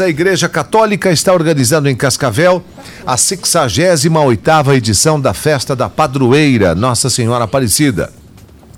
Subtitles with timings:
[0.00, 2.62] a Igreja Católica está organizando em Cascavel
[3.06, 8.12] a 68ª edição da Festa da Padroeira Nossa Senhora Aparecida,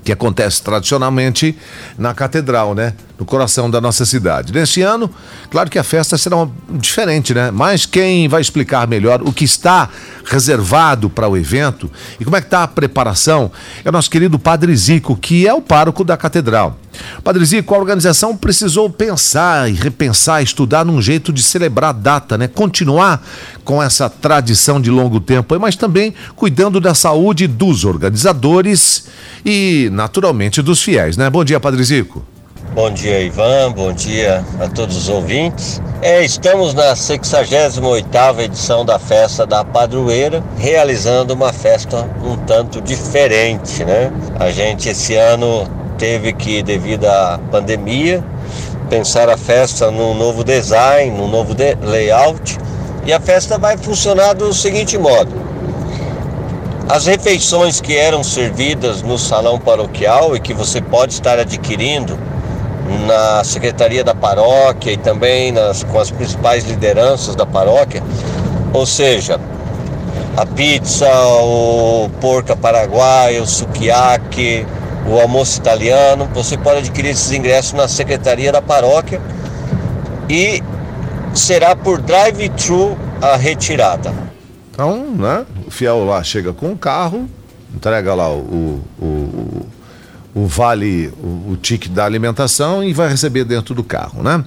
[0.03, 1.57] que acontece tradicionalmente
[1.97, 2.93] na Catedral, né?
[3.19, 4.51] No coração da nossa cidade.
[4.51, 5.09] Neste ano,
[5.49, 7.51] claro que a festa será diferente, né?
[7.51, 9.89] Mas quem vai explicar melhor o que está
[10.25, 13.51] reservado para o evento e como é que está a preparação
[13.83, 16.77] é o nosso querido Padre Zico, que é o pároco da Catedral.
[17.23, 22.37] Padre Zico, a organização precisou pensar e repensar, estudar num jeito de celebrar a data,
[22.37, 22.47] né?
[22.47, 23.23] Continuar
[23.63, 29.05] com essa tradição de longo tempo, mas também cuidando da saúde dos organizadores
[29.45, 31.29] e, naturalmente, dos fiéis, né?
[31.29, 32.25] Bom dia, Padre Zico.
[32.73, 33.73] Bom dia, Ivan.
[33.73, 35.81] Bom dia a todos os ouvintes.
[36.01, 43.83] É, estamos na 68ª edição da festa da padroeira, realizando uma festa um tanto diferente,
[43.83, 44.09] né?
[44.39, 45.69] A gente esse ano
[46.01, 48.23] teve que, devido à pandemia,
[48.89, 52.57] pensar a festa num novo design, num novo de layout.
[53.05, 55.31] E a festa vai funcionar do seguinte modo:
[56.89, 62.17] as refeições que eram servidas no salão paroquial e que você pode estar adquirindo
[63.05, 68.01] na secretaria da paróquia e também nas, com as principais lideranças da paróquia,
[68.73, 69.39] ou seja,
[70.35, 71.07] a pizza,
[71.43, 74.65] o porca paraguaia, o sukiyaki,
[75.07, 76.29] o almoço italiano.
[76.33, 79.21] Você pode adquirir esses ingressos na secretaria da paróquia
[80.29, 80.61] e
[81.33, 84.13] será por drive-thru a retirada.
[84.71, 85.45] Então, né?
[85.67, 87.29] O fiel lá chega com o carro,
[87.73, 89.65] entrega lá o, o, o,
[90.33, 94.43] o vale, o, o ticket da alimentação e vai receber dentro do carro, né?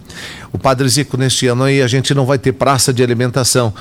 [0.53, 3.73] O Padre Zico, neste ano aí, a gente não vai ter praça de alimentação,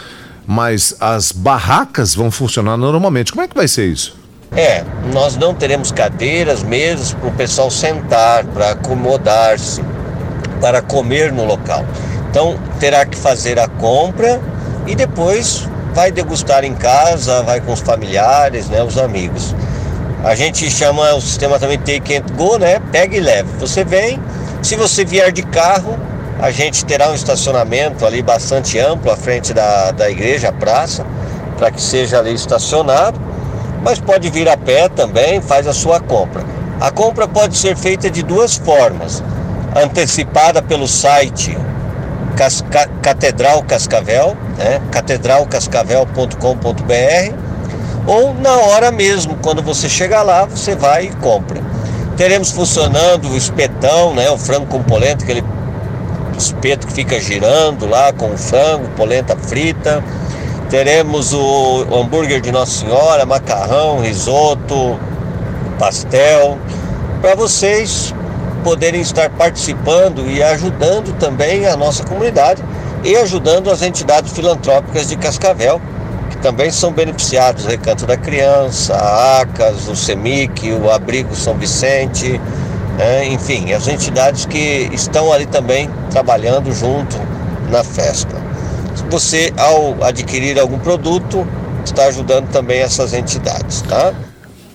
[0.45, 3.31] mas as barracas vão funcionar normalmente.
[3.31, 4.22] Como é que vai ser isso?
[4.55, 9.83] É, nós não teremos cadeiras, mesas para o pessoal sentar, para acomodar-se,
[10.61, 11.83] para comer no local.
[12.29, 14.39] Então terá que fazer a compra
[14.85, 19.55] e depois vai degustar em casa, vai com os familiares, né, os amigos.
[20.23, 22.79] A gente chama o sistema também take and go, né?
[22.91, 23.49] Pega e leva.
[23.59, 24.21] Você vem,
[24.61, 25.97] se você vier de carro,
[26.39, 31.05] a gente terá um estacionamento ali bastante amplo à frente da, da igreja, a praça,
[31.57, 33.32] para que seja ali estacionado
[33.83, 36.45] mas pode vir a pé também, faz a sua compra.
[36.79, 39.21] A compra pode ser feita de duas formas:
[39.75, 41.57] antecipada pelo site
[42.35, 44.81] Casca Catedral Cascavel, né?
[44.91, 47.35] catedralcascavel.com.br,
[48.07, 51.61] ou na hora mesmo, quando você chegar lá, você vai e compra.
[52.17, 54.29] Teremos funcionando o espetão, né?
[54.29, 55.43] o frango com polenta, aquele
[56.37, 60.03] espeto que fica girando lá com o frango, polenta frita
[60.73, 64.99] Teremos o hambúrguer de Nossa Senhora, macarrão, risoto,
[65.77, 66.57] pastel,
[67.21, 68.11] para vocês
[68.63, 72.63] poderem estar participando e ajudando também a nossa comunidade
[73.03, 75.79] e ajudando as entidades filantrópicas de Cascavel,
[76.31, 82.41] que também são beneficiados, Recanto da Criança, a ACAS, o CEMIC, o Abrigo São Vicente,
[82.97, 83.27] né?
[83.27, 87.15] enfim, as entidades que estão ali também trabalhando junto
[87.69, 88.42] na festa
[89.13, 91.47] você, ao adquirir algum produto,
[91.85, 94.11] está ajudando também essas entidades, tá?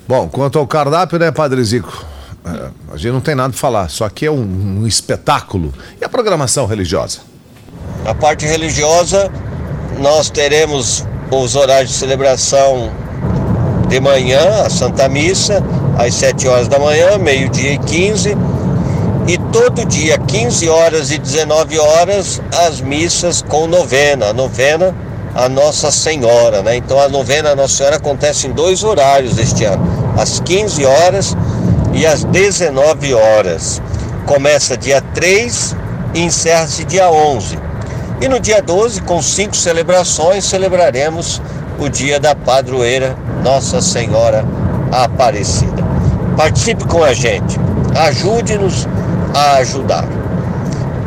[0.07, 2.07] Bom, quanto ao cardápio, né, Padre Zico?
[2.47, 5.75] É, a gente não tem nada para falar, só que é um, um espetáculo.
[6.01, 7.19] E a programação religiosa?
[8.05, 9.29] A parte religiosa,
[9.99, 12.93] nós teremos os horários de celebração
[13.89, 15.65] de manhã, a Santa Missa,
[15.99, 18.37] às 7 horas da manhã, meio-dia e 15
[19.29, 24.29] e todo dia, 15 horas e 19 horas, as missas com novena.
[24.29, 24.95] A novena
[25.35, 26.77] a Nossa Senhora, né?
[26.77, 31.37] Então a novena a Nossa Senhora acontece em dois horários este ano, às 15 horas
[31.93, 33.83] e às 19 horas.
[34.25, 35.77] Começa dia 3
[36.15, 37.59] e encerra-se dia 11.
[38.23, 41.43] E no dia 12, com cinco celebrações, celebraremos
[41.79, 43.15] o dia da padroeira
[43.45, 44.43] Nossa Senhora
[44.91, 45.87] Aparecida.
[46.35, 47.61] Participe com a gente,
[47.95, 48.89] ajude-nos
[49.35, 50.05] a ajudar.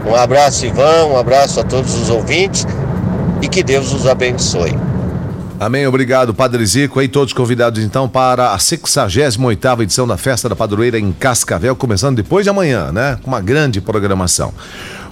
[0.06, 2.66] Um abraço, Ivan, um abraço a todos os ouvintes
[3.42, 4.76] e que Deus os abençoe.
[5.60, 7.00] Amém, obrigado, Padre Zico.
[7.00, 12.16] Aí todos convidados então para a 68 edição da Festa da Padroeira em Cascavel, começando
[12.16, 13.20] depois de amanhã, né?
[13.22, 14.52] Com uma grande programação.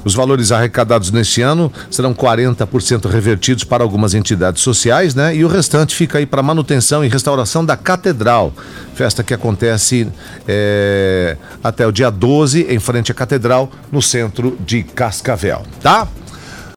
[0.03, 5.35] Os valores arrecadados neste ano serão 40% revertidos para algumas entidades sociais, né?
[5.35, 8.53] E o restante fica aí para manutenção e restauração da Catedral.
[8.95, 10.07] Festa que acontece
[10.47, 16.07] é, até o dia 12, em frente à Catedral, no centro de Cascavel, tá?